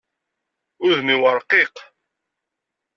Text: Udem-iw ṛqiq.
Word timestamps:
Udem-iw 0.85 1.23
ṛqiq. 1.37 1.75